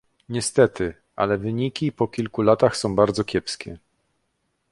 [0.29, 3.77] Niestety, ale wyniki po kilku latach są bardzo kiepskie